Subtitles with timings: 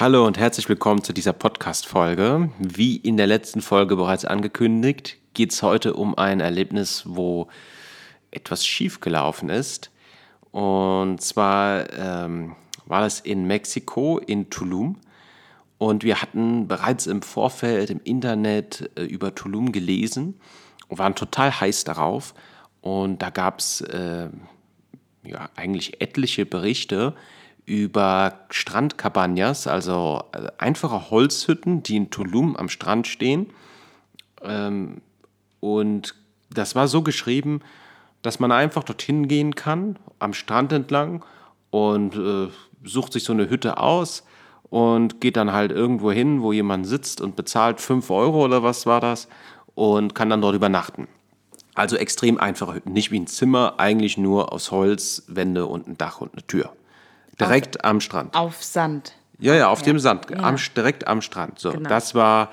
[0.00, 2.50] Hallo und herzlich willkommen zu dieser Podcast-Folge.
[2.60, 7.48] Wie in der letzten Folge bereits angekündigt, geht es heute um ein Erlebnis, wo
[8.30, 9.90] etwas schief gelaufen ist.
[10.52, 12.54] Und zwar ähm,
[12.86, 15.00] war das in Mexiko, in Tulum.
[15.78, 20.38] Und wir hatten bereits im Vorfeld im Internet äh, über Tulum gelesen
[20.86, 22.34] und waren total heiß darauf.
[22.82, 24.28] Und da gab es äh,
[25.24, 27.16] ja, eigentlich etliche Berichte
[27.68, 33.50] über Strandcabanas, also äh, einfache Holzhütten, die in Tulum am Strand stehen.
[34.42, 35.02] Ähm,
[35.60, 36.14] und
[36.48, 37.60] das war so geschrieben,
[38.22, 41.22] dass man einfach dorthin gehen kann, am Strand entlang
[41.70, 42.48] und äh,
[42.84, 44.24] sucht sich so eine Hütte aus
[44.70, 48.86] und geht dann halt irgendwo hin, wo jemand sitzt und bezahlt 5 Euro oder was
[48.86, 49.28] war das
[49.74, 51.06] und kann dann dort übernachten.
[51.74, 55.98] Also extrem einfache Hütten, nicht wie ein Zimmer, eigentlich nur aus Holz, Wände und ein
[55.98, 56.72] Dach und eine Tür.
[57.40, 58.34] Direkt auf, am Strand.
[58.34, 59.14] Auf Sand.
[59.38, 59.84] Ja, ja, auf ja.
[59.86, 60.38] dem Sand, ja.
[60.38, 61.58] am, direkt am Strand.
[61.58, 61.88] So, genau.
[61.88, 62.50] das war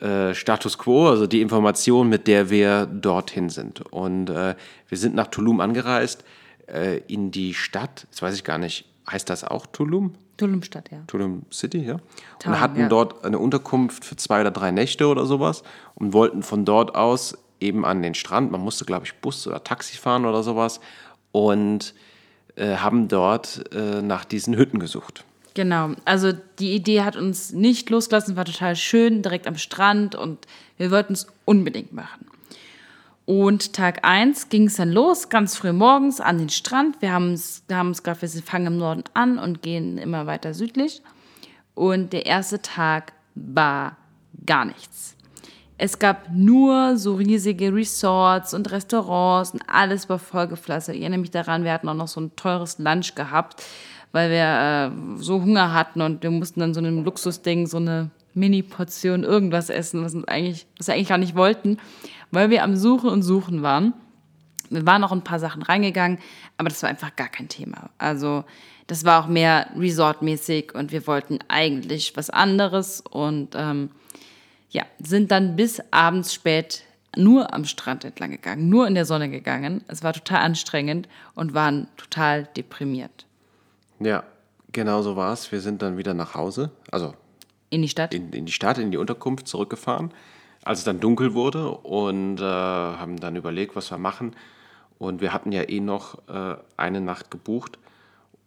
[0.00, 3.80] äh, Status quo, also die Information, mit der wir dorthin sind.
[3.92, 4.54] Und äh,
[4.88, 6.24] wir sind nach Tulum angereist,
[6.66, 10.14] äh, in die Stadt, das weiß ich gar nicht, heißt das auch Tulum?
[10.36, 10.98] Tulum-Stadt, ja.
[11.08, 11.96] Tulum City, ja.
[12.38, 12.88] Town, und hatten ja.
[12.88, 17.36] dort eine Unterkunft für zwei oder drei Nächte oder sowas und wollten von dort aus
[17.60, 18.52] eben an den Strand.
[18.52, 20.80] Man musste, glaube ich, Bus oder Taxi fahren oder sowas.
[21.32, 21.94] Und
[22.58, 25.24] äh, haben dort äh, nach diesen Hütten gesucht.
[25.54, 30.46] Genau, also die Idee hat uns nicht losgelassen, war total schön, direkt am Strand und
[30.76, 32.26] wir wollten es unbedingt machen.
[33.26, 37.02] Und Tag 1 ging es dann los, ganz früh morgens an den Strand.
[37.02, 41.02] Wir haben es gerade, wir fangen im Norden an und gehen immer weiter südlich.
[41.74, 43.98] Und der erste Tag war
[44.46, 45.14] gar nichts.
[45.80, 50.96] Es gab nur so riesige Resorts und Restaurants und alles war vollgepflastert.
[50.96, 53.62] Ich erinnere mich daran, wir hatten auch noch so ein teures Lunch gehabt,
[54.10, 58.10] weil wir äh, so Hunger hatten und wir mussten dann so einem Luxusding so eine
[58.34, 61.78] Mini-Portion irgendwas essen, was, eigentlich, was wir eigentlich gar nicht wollten,
[62.32, 63.94] weil wir am Suchen und Suchen waren.
[64.70, 66.18] Wir waren noch ein paar Sachen reingegangen,
[66.56, 67.90] aber das war einfach gar kein Thema.
[67.98, 68.44] Also
[68.88, 73.90] das war auch mehr resortmäßig und wir wollten eigentlich was anderes und ähm,
[74.70, 76.82] ja, sind dann bis abends spät
[77.16, 79.82] nur am Strand entlang gegangen, nur in der Sonne gegangen.
[79.88, 83.26] Es war total anstrengend und waren total deprimiert.
[83.98, 84.24] Ja,
[84.72, 85.50] genau so war es.
[85.50, 87.14] Wir sind dann wieder nach Hause, also
[87.70, 90.12] in die Stadt, in, in die Stadt, in die Unterkunft zurückgefahren,
[90.62, 94.36] als es dann dunkel wurde und äh, haben dann überlegt, was wir machen.
[94.98, 97.78] Und wir hatten ja eh noch äh, eine Nacht gebucht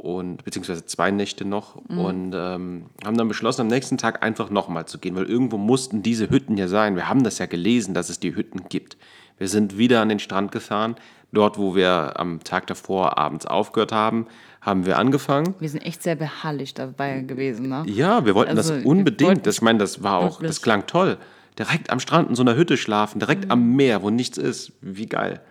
[0.01, 1.97] und beziehungsweise zwei Nächte noch mhm.
[2.00, 6.01] und ähm, haben dann beschlossen, am nächsten Tag einfach nochmal zu gehen, weil irgendwo mussten
[6.01, 6.95] diese Hütten ja sein.
[6.95, 8.97] Wir haben das ja gelesen, dass es die Hütten gibt.
[9.38, 10.95] Wir sind wieder an den Strand gefahren.
[11.31, 14.25] Dort, wo wir am Tag davor abends aufgehört haben,
[14.59, 15.53] haben wir angefangen.
[15.59, 17.83] Wir sind echt sehr beharrlich dabei gewesen, ne?
[17.85, 19.45] Ja, wir wollten also, das unbedingt.
[19.45, 21.19] Das, ich meine, das war auch, das klang toll.
[21.59, 23.51] Direkt am Strand in so einer Hütte schlafen, direkt mhm.
[23.51, 24.72] am Meer, wo nichts ist.
[24.81, 25.41] Wie geil.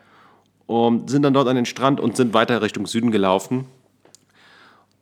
[0.67, 3.67] Und sind dann dort an den Strand und sind weiter Richtung Süden gelaufen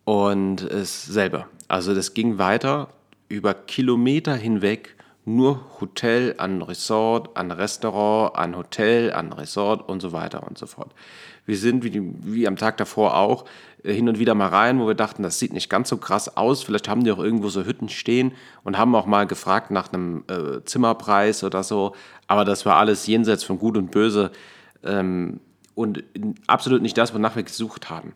[0.08, 1.48] und es selber.
[1.69, 2.88] Also das ging weiter
[3.28, 4.96] über Kilometer hinweg,
[5.26, 10.66] nur Hotel an Resort, an Restaurant, an Hotel, an Resort und so weiter und so
[10.66, 10.94] fort.
[11.44, 13.44] Wir sind wie, wie am Tag davor auch
[13.82, 16.38] äh, hin und wieder mal rein, wo wir dachten, das sieht nicht ganz so krass
[16.38, 16.62] aus.
[16.62, 18.32] Vielleicht haben die auch irgendwo so Hütten stehen
[18.64, 21.94] und haben auch mal gefragt nach einem äh, Zimmerpreis oder so.
[22.28, 24.30] Aber das war alles jenseits von Gut und Böse
[24.82, 25.41] ähm,
[25.74, 26.02] und
[26.47, 28.14] absolut nicht das, wonach wir gesucht haben.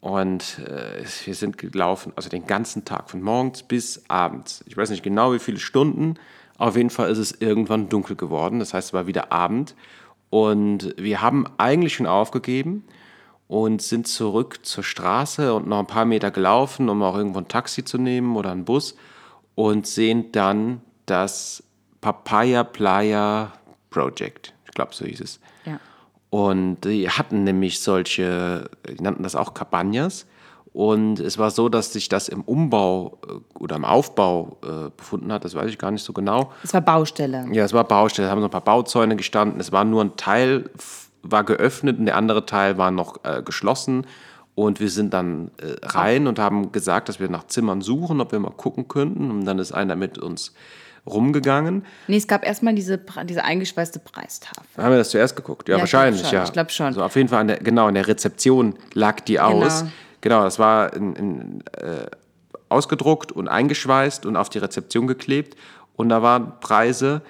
[0.00, 4.64] Und äh, wir sind gelaufen, also den ganzen Tag, von morgens bis abends.
[4.66, 6.14] Ich weiß nicht genau, wie viele Stunden.
[6.56, 8.60] Auf jeden Fall ist es irgendwann dunkel geworden.
[8.60, 9.74] Das heißt, es war wieder Abend.
[10.30, 12.84] Und wir haben eigentlich schon aufgegeben
[13.48, 17.48] und sind zurück zur Straße und noch ein paar Meter gelaufen, um auch irgendwo ein
[17.48, 18.96] Taxi zu nehmen oder einen Bus.
[19.54, 21.62] Und sehen dann das
[22.00, 23.52] Papaya Playa
[23.90, 24.54] Project.
[24.64, 25.40] Ich glaube, so hieß es.
[25.66, 25.78] Ja.
[26.30, 30.26] Und die hatten nämlich solche, die nannten das auch Cabanas.
[30.72, 35.32] Und es war so, dass sich das im Umbau äh, oder im Aufbau äh, befunden
[35.32, 36.52] hat, das weiß ich gar nicht so genau.
[36.62, 37.46] Es war Baustelle.
[37.50, 38.28] Ja, es war Baustelle.
[38.28, 39.58] Da haben so ein paar Bauzäune gestanden.
[39.58, 40.70] Es war nur ein Teil,
[41.22, 44.06] war geöffnet und der andere Teil war noch äh, geschlossen.
[44.54, 48.30] Und wir sind dann äh, rein und haben gesagt, dass wir nach Zimmern suchen, ob
[48.30, 49.30] wir mal gucken könnten.
[49.30, 50.54] Und dann ist einer mit uns
[51.06, 51.84] rumgegangen.
[52.06, 54.64] Nee, es gab erstmal diese, diese eingeschweißte Preistafel.
[54.76, 55.68] Haben wir das zuerst geguckt?
[55.68, 56.44] Ja, ja wahrscheinlich, ich ja.
[56.44, 56.86] Ich glaube schon.
[56.86, 59.64] Also auf jeden Fall, der, genau, in der Rezeption lag die genau.
[59.64, 59.84] aus.
[60.20, 62.06] Genau, das war in, in, äh,
[62.68, 65.56] ausgedruckt und eingeschweißt und auf die Rezeption geklebt.
[65.96, 67.22] Und da waren Preise,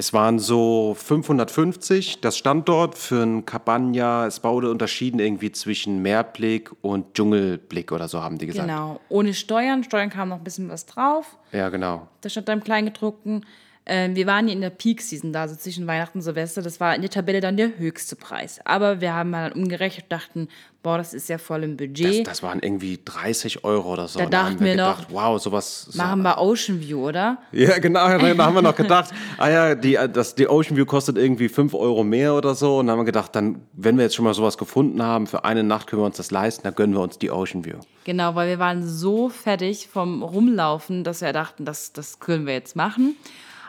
[0.00, 4.26] Es waren so 550, das stand dort für ein Cabana.
[4.26, 8.66] Es wurde unterschieden irgendwie zwischen Meerblick und Dschungelblick oder so, haben die gesagt.
[8.66, 9.84] Genau, ohne Steuern.
[9.84, 11.36] Steuern kam noch ein bisschen was drauf.
[11.52, 12.08] Ja, genau.
[12.22, 13.44] Das stand da im Kleingedruckten.
[13.86, 16.62] Ähm, wir waren hier in der Peak-Season da, so zwischen Weihnachten und Silvester.
[16.62, 18.60] Das war in der Tabelle dann der höchste Preis.
[18.64, 20.48] Aber wir haben mal umgerechnet und dachten,
[20.82, 22.20] boah, das ist ja voll im Budget.
[22.26, 24.18] Das, das waren irgendwie 30 Euro oder so.
[24.18, 25.88] Da dann dachten wir gedacht, noch, wow, sowas.
[25.90, 25.98] So.
[25.98, 27.38] Machen wir Ocean View, oder?
[27.52, 28.00] Ja, genau.
[28.40, 31.74] Da haben wir noch gedacht, ah ja, die, das, die Ocean View kostet irgendwie 5
[31.74, 32.78] Euro mehr oder so.
[32.78, 35.44] Und dann haben wir gedacht, dann, wenn wir jetzt schon mal sowas gefunden haben, für
[35.44, 37.78] eine Nacht können wir uns das leisten, dann gönnen wir uns die Ocean View.
[38.04, 42.54] Genau, weil wir waren so fertig vom Rumlaufen, dass wir dachten, das, das können wir
[42.54, 43.16] jetzt machen.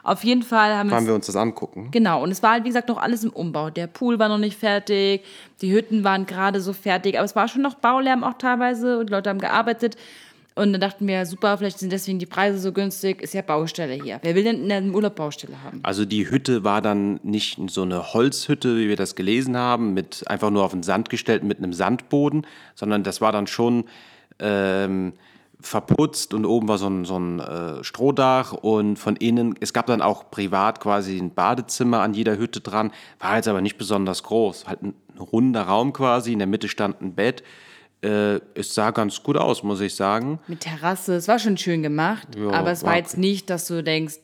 [0.03, 1.89] Auf jeden Fall haben wir Wollen wir uns das angucken?
[1.91, 3.69] Genau, und es war halt, wie gesagt, noch alles im Umbau.
[3.69, 5.23] Der Pool war noch nicht fertig,
[5.61, 9.09] die Hütten waren gerade so fertig, aber es war schon noch Baulärm auch teilweise und
[9.09, 9.97] Leute haben gearbeitet.
[10.53, 13.93] Und dann dachten wir, super, vielleicht sind deswegen die Preise so günstig, ist ja Baustelle
[13.93, 14.19] hier.
[14.21, 15.79] Wer will denn in einem Urlaub Baustelle haben?
[15.83, 20.23] Also die Hütte war dann nicht so eine Holzhütte, wie wir das gelesen haben, mit
[20.27, 22.45] einfach nur auf den Sand gestellt mit einem Sandboden,
[22.75, 23.85] sondern das war dann schon
[24.39, 25.13] ähm,
[25.61, 29.85] verputzt und oben war so ein, so ein äh, Strohdach und von innen, es gab
[29.85, 34.23] dann auch privat quasi ein Badezimmer an jeder Hütte dran, war jetzt aber nicht besonders
[34.23, 37.43] groß, halt ein, ein runder Raum quasi, in der Mitte stand ein Bett.
[38.03, 40.39] Äh, es sah ganz gut aus, muss ich sagen.
[40.47, 43.67] Mit Terrasse, es war schon schön gemacht, Ja, aber es war war jetzt nicht, dass
[43.67, 44.17] du denkst,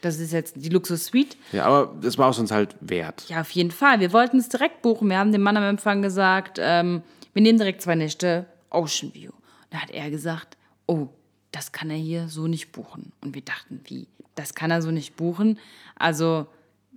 [0.00, 1.36] das ist jetzt die Luxus-Suite.
[1.52, 3.24] Ja, aber es war es uns halt wert.
[3.28, 3.98] Ja, auf jeden Fall.
[3.98, 5.08] Wir wollten es direkt buchen.
[5.08, 7.02] Wir haben dem Mann am Empfang gesagt, ähm,
[7.32, 9.32] wir nehmen direkt zwei Nächte Ocean View.
[9.70, 10.56] Da hat er gesagt,
[10.86, 11.08] oh,
[11.52, 13.12] das kann er hier so nicht buchen.
[13.22, 14.08] Und wir dachten, wie?
[14.34, 15.58] Das kann er so nicht buchen?
[15.96, 16.46] Also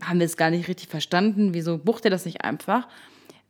[0.01, 1.53] haben wir es gar nicht richtig verstanden.
[1.53, 2.88] Wieso bucht er das nicht einfach?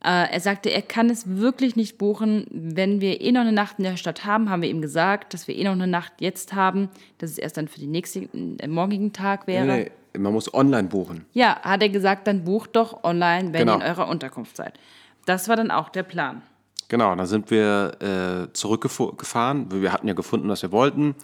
[0.04, 2.46] Äh, er sagte, er kann es wirklich nicht buchen.
[2.52, 5.48] Wenn wir eh noch eine Nacht in der Stadt haben, haben wir ihm gesagt, dass
[5.48, 8.68] wir eh noch eine Nacht jetzt haben, dass es erst dann für den nächsten, äh,
[8.68, 9.66] morgigen Tag wäre.
[9.66, 11.26] Nee, man muss online buchen.
[11.34, 13.74] Ja, hat er gesagt, dann bucht doch online, wenn Genau.
[13.74, 14.80] ihr in eurer Unterkunft seid.
[15.26, 16.42] Das war dann auch der Plan.
[16.90, 19.72] Genau, dann sind wir äh, zurückgefahren.
[19.72, 21.16] Wir hatten ja gefunden, was wir wollten.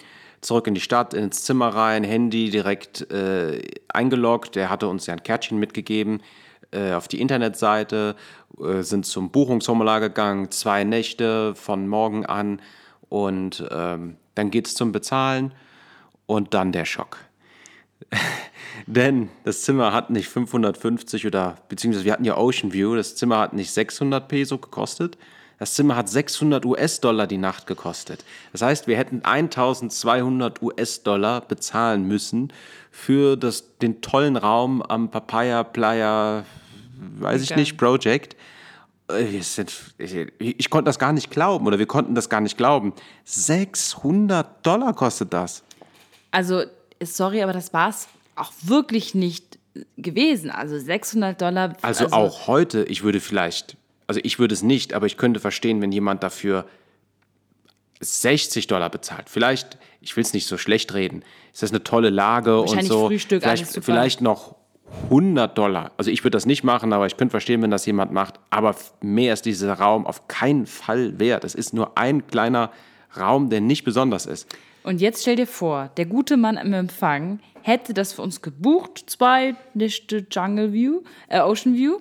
[0.41, 4.56] Zurück in die Stadt, ins Zimmer rein, Handy direkt äh, eingeloggt.
[4.56, 6.21] Der hatte uns ja ein Kärtchen mitgegeben
[6.71, 8.15] äh, auf die Internetseite,
[8.59, 12.62] äh, sind zum Buchungsformular gegangen, zwei Nächte von morgen an
[13.09, 15.51] und ähm, dann geht es zum Bezahlen
[16.27, 17.17] und dann der Schock.
[18.85, 23.39] Denn das Zimmer hat nicht 550 oder, beziehungsweise wir hatten ja Ocean View, das Zimmer
[23.39, 25.17] hat nicht 600 Peso gekostet.
[25.57, 28.25] Das Zimmer hat 600 US-Dollar die Nacht gekostet.
[28.51, 32.51] Das heißt, wir hätten 1200 US-Dollar bezahlen müssen
[32.91, 36.43] für das, den tollen Raum am Papaya Playa,
[37.19, 38.35] weiß ich nicht, Project.
[39.07, 42.57] Äh, sind, ich, ich konnte das gar nicht glauben oder wir konnten das gar nicht
[42.57, 42.93] glauben.
[43.23, 45.63] 600 Dollar kostet das.
[46.31, 46.63] Also,
[47.01, 49.59] sorry, aber das war es auch wirklich nicht
[49.97, 50.49] gewesen.
[50.49, 51.77] Also 600 Dollar.
[51.81, 55.81] Also, auch heute, ich würde vielleicht, also ich würde es nicht, aber ich könnte verstehen,
[55.81, 56.65] wenn jemand dafür
[57.99, 59.29] 60 Dollar bezahlt.
[59.29, 61.23] Vielleicht, ich will es nicht so schlecht reden,
[61.53, 63.07] ist das eine tolle Lage und so.
[63.07, 64.55] Frühstück, vielleicht, vielleicht noch
[65.05, 65.91] 100 Dollar.
[65.97, 68.39] Also ich würde das nicht machen, aber ich könnte verstehen, wenn das jemand macht.
[68.49, 71.43] Aber mehr ist dieser Raum auf keinen Fall wert.
[71.43, 72.71] Es ist nur ein kleiner
[73.17, 74.47] Raum, der nicht besonders ist.
[74.83, 79.03] Und jetzt stell dir vor, der gute Mann am Empfang hätte das für uns gebucht,
[79.07, 81.97] zwei Nächte Jungle View, äh, Ocean View,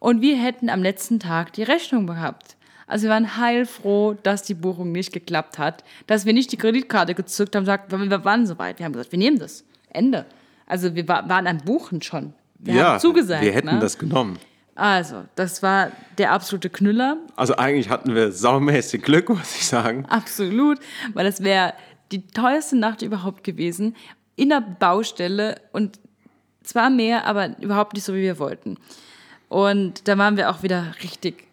[0.00, 2.56] und wir hätten am letzten Tag die Rechnung gehabt.
[2.86, 7.14] Also wir waren heilfroh, dass die Buchung nicht geklappt hat, dass wir nicht die Kreditkarte
[7.14, 8.78] gezückt haben und gesagt, wir waren soweit.
[8.78, 9.64] Wir haben gesagt, wir nehmen das.
[9.88, 10.26] Ende.
[10.66, 12.34] Also wir wa- waren am Buchen schon.
[12.58, 13.42] Wir haben zugesagt.
[13.42, 13.78] wir hätten ne?
[13.78, 14.38] das genommen.
[14.74, 17.18] Also, das war der absolute Knüller.
[17.36, 20.04] Also eigentlich hatten wir saumäßig Glück, muss ich sagen.
[20.08, 20.78] Absolut,
[21.14, 21.74] weil das wäre
[22.10, 23.94] die teuerste Nacht überhaupt gewesen.
[24.36, 25.98] In der Baustelle und
[26.62, 28.76] zwar mehr, aber überhaupt nicht so, wie wir wollten.
[29.48, 31.44] Und da waren wir auch wieder richtig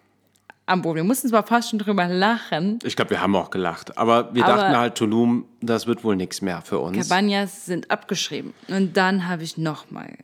[0.66, 0.96] am Boden.
[0.98, 2.80] Wir mussten zwar fast schon drüber lachen.
[2.84, 3.98] Ich glaube, wir haben auch gelacht.
[3.98, 6.98] Aber wir Aber- dachten halt, Tulum, das wird wohl nichts mehr für uns.
[7.10, 8.54] Cabanas sind abgeschrieben.
[8.70, 10.18] Und dann habe ich nochmal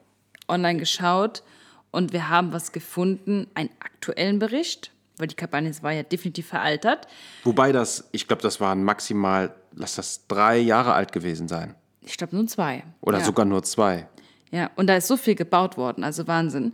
[0.47, 1.43] online geschaut
[1.91, 7.07] und wir haben was gefunden, einen aktuellen Bericht, weil die Cabanas war ja definitiv veraltert.
[7.43, 11.75] Wobei das, ich glaube, das waren maximal, lass das drei Jahre alt gewesen sein.
[12.07, 12.83] Ich glaube nur zwei.
[13.01, 13.25] Oder ja.
[13.25, 14.07] sogar nur zwei.
[14.51, 16.73] Ja, und da ist so viel gebaut worden, also Wahnsinn.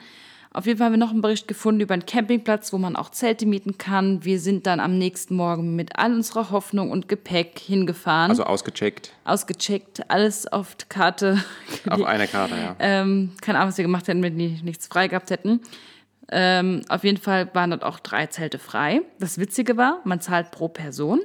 [0.56, 3.10] Auf jeden Fall haben wir noch einen Bericht gefunden über einen Campingplatz, wo man auch
[3.10, 4.24] Zelte mieten kann.
[4.24, 9.14] Wir sind dann am nächsten Morgen mit all unserer Hoffnung und Gepäck hingefahren, Also ausgecheckt.
[9.26, 11.44] ausgecheckt, alles auf Karte.
[11.90, 12.76] Auf einer Karte, ja.
[12.78, 15.62] ähm, keine Ahnung, was wir gemacht hätten, wenn die nichts frei gehabt hätten.
[16.32, 19.02] Ähm, auf jeden Fall waren dort auch drei Zelte frei.
[19.20, 21.22] Das Witzige war, man zahlt pro Person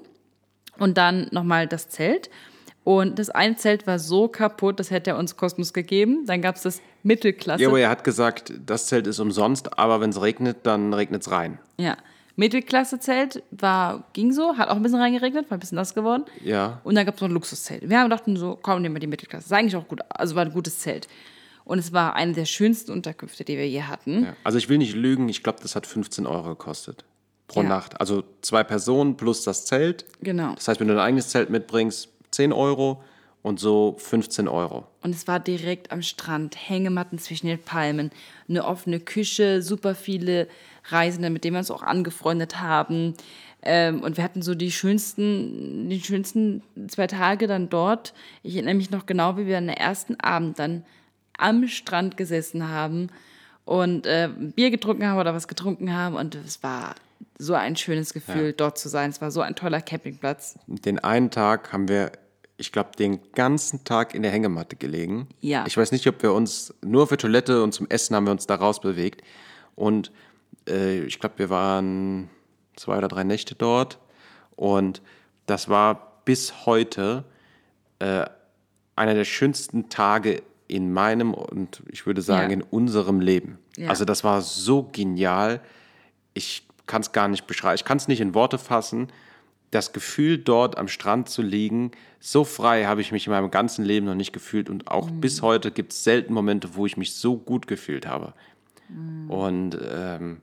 [0.78, 2.30] und dann nochmal das Zelt.
[2.88, 6.24] Und das eine Zelt war so kaputt, das hätte er uns kostenlos gegeben.
[6.24, 7.62] Dann gab es das Mittelklasse.
[7.62, 11.20] Ja, aber er hat gesagt, das Zelt ist umsonst, aber wenn es regnet, dann regnet
[11.20, 11.58] es rein.
[11.76, 11.98] Ja.
[12.36, 16.24] Mittelklasse-Zelt war, ging so, hat auch ein bisschen reingeregnet, war ein bisschen nass geworden.
[16.42, 16.80] Ja.
[16.82, 17.86] Und dann gab es noch ein Luxuszelt.
[17.86, 19.42] Wir haben gedacht, so, komm, nehmen wir die Mittelklasse.
[19.42, 21.08] Das ist eigentlich auch gut, also war ein gutes Zelt.
[21.66, 24.24] Und es war eine der schönsten Unterkünfte, die wir je hatten.
[24.24, 24.36] Ja.
[24.44, 27.04] Also ich will nicht lügen, ich glaube, das hat 15 Euro gekostet
[27.48, 27.68] pro Ja.
[27.68, 28.00] Nacht.
[28.00, 30.06] Also zwei Personen plus das Zelt.
[30.22, 30.54] Genau.
[30.54, 33.02] Das heißt, wenn du dein eigenes Zelt mitbringst, 10 Euro
[33.42, 34.86] und so 15 Euro.
[35.02, 38.12] Und es war direkt am Strand, Hängematten zwischen den Palmen,
[38.48, 40.46] eine offene Küche, super viele
[40.84, 43.14] Reisende, mit denen wir uns auch angefreundet haben.
[43.62, 48.14] Ähm, und wir hatten so die schönsten, die schönsten zwei Tage dann dort.
[48.44, 50.84] Ich erinnere mich noch genau, wie wir am ersten Abend dann
[51.36, 53.08] am Strand gesessen haben
[53.64, 56.14] und äh, Bier getrunken haben oder was getrunken haben.
[56.14, 56.94] Und es war
[57.36, 59.10] so ein schönes Gefühl, dort zu sein.
[59.10, 60.56] Es war so ein toller Campingplatz.
[60.68, 62.12] Den einen Tag haben wir,
[62.60, 65.28] ich glaube, den ganzen Tag in der Hängematte gelegen.
[65.40, 65.64] Ja.
[65.66, 68.46] Ich weiß nicht, ob wir uns nur für Toilette und zum Essen haben wir uns
[68.46, 69.22] da rausbewegt.
[69.76, 70.10] Und
[70.68, 72.28] äh, ich glaube, wir waren
[72.76, 73.98] zwei oder drei Nächte dort.
[74.56, 75.00] Und
[75.46, 77.24] das war bis heute
[78.00, 78.24] äh,
[78.96, 82.56] einer der schönsten Tage in meinem und ich würde sagen Ja.
[82.56, 83.58] in unserem Leben.
[83.76, 83.88] Ja.
[83.88, 85.60] Also das war so genial.
[86.34, 87.76] Ich kann es gar nicht beschreiben.
[87.76, 89.08] Ich kann es nicht in Worte fassen.
[89.70, 93.84] Das Gefühl, dort am Strand zu liegen, so frei habe ich mich in meinem ganzen
[93.84, 94.70] Leben noch nicht gefühlt.
[94.70, 98.32] Und auch bis heute gibt es selten Momente, wo ich mich so gut gefühlt habe.
[99.28, 100.40] Und ähm,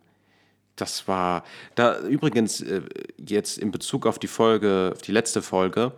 [0.76, 1.44] das war,
[1.76, 2.82] da übrigens äh,
[3.18, 5.94] jetzt in Bezug auf die Folge, auf die letzte Folge,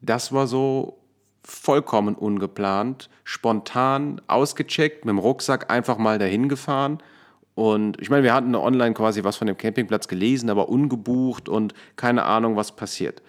[0.00, 0.98] das war so
[1.42, 6.98] vollkommen ungeplant, spontan ausgecheckt, mit dem Rucksack einfach mal dahin gefahren.
[7.60, 11.74] Und ich meine, wir hatten online quasi was von dem Campingplatz gelesen, aber ungebucht und
[11.94, 13.20] keine Ahnung, was passiert.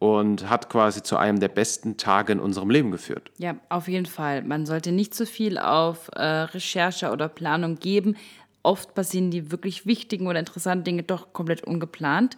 [0.00, 3.30] Und hat quasi zu einem der besten Tage in unserem Leben geführt.
[3.38, 4.42] Ja, auf jeden Fall.
[4.42, 8.16] Man sollte nicht zu viel auf äh, Recherche oder Planung geben.
[8.64, 12.36] Oft passieren die wirklich wichtigen oder interessanten Dinge doch komplett ungeplant.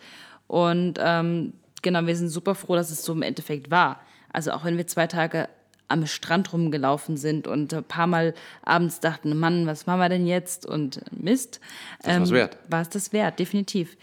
[0.49, 4.03] Und ähm, genau, wir sind super froh, dass es so im Endeffekt war.
[4.35, 5.49] Also auch wenn wir zwei Tage
[5.92, 10.26] am Strand rumgelaufen sind und ein paar Mal abends dachten, Mann, was machen wir denn
[10.26, 10.66] jetzt?
[10.66, 11.61] Und Mist.
[12.02, 12.58] Das war's wert.
[12.68, 13.96] War es das wert, definitiv.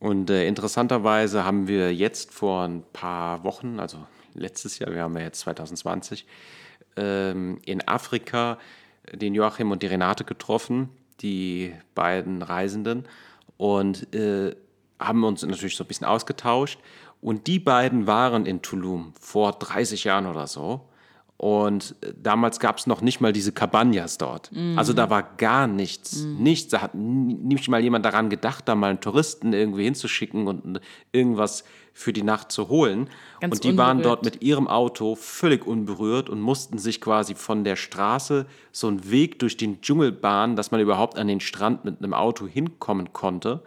[0.00, 3.98] Und äh, interessanterweise haben wir jetzt vor ein paar Wochen, also
[4.34, 6.26] letztes Jahr, wir haben ja jetzt 2020,
[6.96, 8.58] ähm, in Afrika
[9.12, 10.88] den Joachim und die Renate getroffen,
[11.20, 13.04] die beiden Reisenden,
[13.56, 14.54] und äh,
[14.98, 16.78] haben uns natürlich so ein bisschen ausgetauscht.
[17.20, 20.88] Und die beiden waren in Tulum vor 30 Jahren oder so.
[21.40, 24.50] Und äh, damals gab es noch nicht mal diese Cabañas dort.
[24.76, 26.22] Also da war gar nichts.
[26.38, 26.68] Nichts.
[26.70, 30.80] Da hat nicht mal jemand daran gedacht, da mal einen Touristen irgendwie hinzuschicken und
[31.12, 33.08] irgendwas für die Nacht zu holen.
[33.40, 34.24] Ganz und die waren unberührt.
[34.24, 39.10] dort mit ihrem Auto völlig unberührt und mussten sich quasi von der Straße so einen
[39.10, 43.14] Weg durch den Dschungel bahnen, dass man überhaupt an den Strand mit einem Auto hinkommen
[43.14, 43.62] konnte.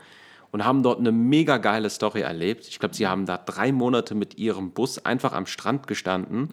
[0.52, 2.68] Und haben dort eine mega geile Story erlebt.
[2.68, 6.50] Ich glaube, sie haben da drei Monate mit ihrem Bus einfach am Strand gestanden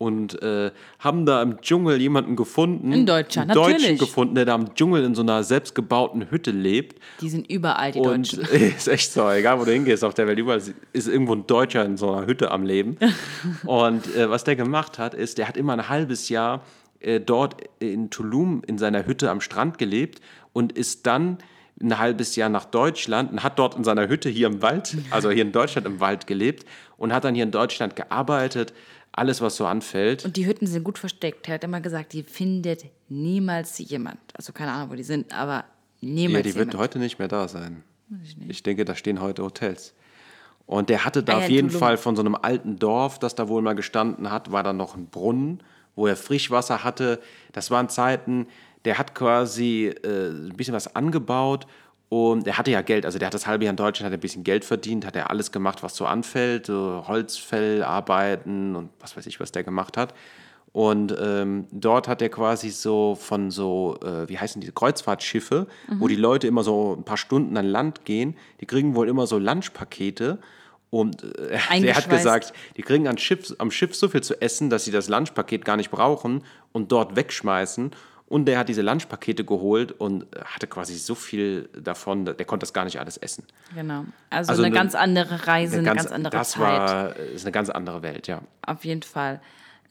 [0.00, 2.90] und äh, haben da im Dschungel jemanden gefunden.
[2.90, 3.98] In Deutschland, einen Deutschen natürlich.
[3.98, 6.98] gefunden, der da im Dschungel in so einer selbstgebauten Hütte lebt.
[7.20, 8.40] Die sind überall, die Und Deutschen.
[8.76, 10.62] ist echt so, egal wo du hingehst auf der Welt, überall
[10.94, 12.96] ist irgendwo ein Deutscher in so einer Hütte am Leben.
[13.66, 16.62] Und äh, was der gemacht hat, ist, der hat immer ein halbes Jahr
[17.00, 20.22] äh, dort in Tulum in seiner Hütte am Strand gelebt
[20.54, 21.36] und ist dann
[21.82, 25.30] ein halbes Jahr nach Deutschland und hat dort in seiner Hütte hier im Wald, also
[25.30, 26.66] hier in Deutschland im Wald gelebt
[26.98, 28.74] und hat dann hier in Deutschland gearbeitet,
[29.12, 30.24] alles was so anfällt.
[30.24, 31.48] Und die Hütten sind gut versteckt.
[31.48, 34.18] Er hat immer gesagt, die findet niemals jemand.
[34.34, 35.64] Also keine Ahnung, wo die sind, aber
[36.00, 36.78] niemals Ja, die wird jemand.
[36.82, 37.82] heute nicht mehr da sein.
[38.48, 39.94] Ich denke, da stehen heute Hotels.
[40.66, 41.80] Und der hatte da Ah auf ja, jeden Tulum.
[41.80, 44.94] Fall von so einem alten Dorf, das da wohl mal gestanden hat, war da noch
[44.96, 45.62] ein Brunnen,
[45.96, 47.20] wo er Frischwasser hatte.
[47.52, 48.46] Das waren Zeiten,
[48.84, 51.66] der hat quasi äh, ein bisschen was angebaut
[52.10, 53.06] und er hatte ja Geld.
[53.06, 55.14] Also der hat das halbe Jahr in Deutschland, hat er ein bisschen Geld verdient, hat
[55.14, 59.96] er alles gemacht, was so anfällt, so Holzfellarbeiten und was weiß ich, was der gemacht
[59.96, 60.12] hat.
[60.72, 66.08] Und ähm, dort hat er quasi so von so, äh, wie heißen diese Kreuzfahrtschiffe, wo
[66.08, 69.38] die Leute immer so ein paar Stunden an Land gehen, die kriegen wohl immer so
[69.38, 70.38] Lunchpakete.
[70.90, 74.68] Und äh, der hat gesagt, die kriegen am Schiff, am Schiff so viel zu essen,
[74.68, 77.92] dass sie das Lunchpaket gar nicht brauchen und dort wegschmeißen.
[78.30, 82.62] Und der hat diese Lunchpakete geholt und äh, hatte quasi so viel davon, der konnte
[82.62, 83.44] das gar nicht alles essen.
[83.74, 84.04] Genau.
[84.30, 86.60] Also, Also eine, eine- ganz andere Reise, eine ganz, andere das Zeit.
[86.62, 88.40] war, ist eine ganz andere Welt, ja.
[88.64, 89.40] Auf jeden Fall.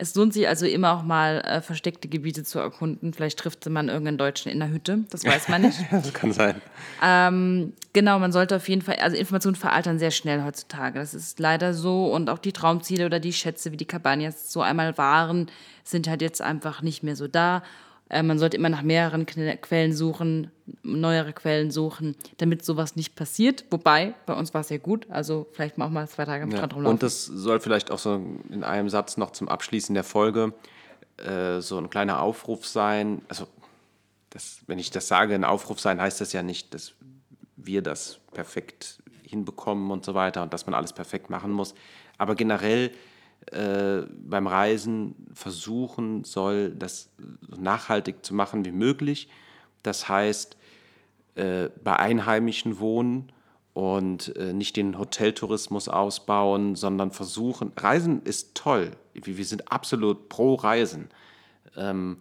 [0.02, 3.14] Es lohnt sich also immer auch mal äh, versteckte Gebiete zu erkunden.
[3.14, 5.78] Vielleicht trifft man irgendeinen Deutschen in der Hütte, das weiß man nicht.
[5.92, 6.62] das kann sein.
[7.04, 10.98] Ähm, genau, man sollte auf jeden Fall, also Informationen veraltern sehr schnell heutzutage.
[11.00, 14.62] Das ist leider so und auch die Traumziele oder die Schätze, wie die Cabanias so
[14.62, 15.48] einmal waren,
[15.84, 17.62] sind halt jetzt einfach nicht mehr so da.
[18.10, 20.52] Äh, man sollte immer nach mehreren Quellen suchen,
[20.84, 23.66] neuere Quellen suchen, damit sowas nicht passiert.
[23.70, 25.06] Wobei, bei uns war es ja gut.
[25.10, 26.96] Also vielleicht mal auch mal zwei Tage am Strand rumlaufen.
[26.96, 30.54] Und das soll vielleicht auch so in einem Satz noch zum Abschließen der Folge
[31.18, 33.22] äh, so ein kleiner Aufruf sein.
[33.28, 33.48] Also,
[34.32, 36.94] das, wenn ich das sage, ein Aufruf sein, heißt das ja nicht, dass
[37.56, 41.74] wir das perfekt hinbekommen und so weiter und dass man alles perfekt machen muss.
[42.18, 42.92] Aber generell
[43.52, 47.10] äh, beim Reisen versuchen soll, das
[47.50, 49.30] so nachhaltig zu machen wie möglich.
[49.84, 50.58] Das heißt,
[51.36, 53.32] äh, bei Einheimischen wohnen
[53.74, 58.92] und äh, nicht den Hoteltourismus ausbauen, sondern versuchen, Reisen ist toll.
[59.14, 61.10] Wir sind absolut pro Reisen.
[61.78, 62.18] Ähm,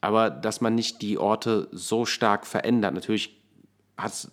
[0.00, 2.94] aber dass man nicht die Orte so stark verändert.
[2.94, 3.36] Natürlich
[3.96, 4.30] hast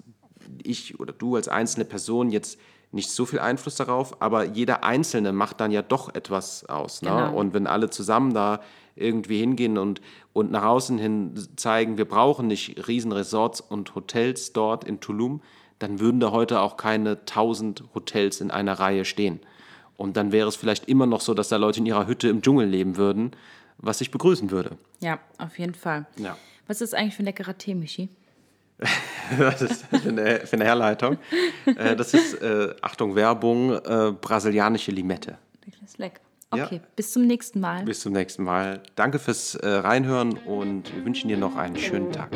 [0.61, 2.59] ich oder du als einzelne Person jetzt
[2.95, 7.01] nicht so viel Einfluss darauf, aber jeder Einzelne macht dann ja doch etwas aus.
[7.01, 7.09] Ne?
[7.09, 7.35] Genau.
[7.37, 8.61] Und wenn alle zusammen da
[8.95, 14.85] irgendwie hingehen und, und nach außen hin zeigen, wir brauchen nicht Riesenresorts und Hotels dort
[14.85, 15.41] in Tulum,
[15.77, 19.41] dann würden da heute auch keine tausend Hotels in einer Reihe stehen.
[19.97, 22.41] Und dann wäre es vielleicht immer noch so, dass da Leute in ihrer Hütte im
[22.41, 23.31] Dschungel leben würden,
[23.77, 24.77] was ich begrüßen würde.
[25.01, 26.05] Ja, auf jeden Fall.
[26.15, 26.37] Ja.
[26.67, 28.09] Was ist eigentlich für ein leckerer Tee, Michi?
[29.39, 31.17] das ist für eine, für eine Herleitung.
[31.65, 35.37] Äh, das ist, äh, Achtung, Werbung, äh, brasilianische Limette.
[35.81, 36.21] Das lecker.
[36.51, 36.81] Okay, ja.
[36.95, 37.83] bis zum nächsten Mal.
[37.83, 38.81] Bis zum nächsten Mal.
[38.95, 42.31] Danke fürs äh, Reinhören und wir wünschen dir noch einen schönen Tag.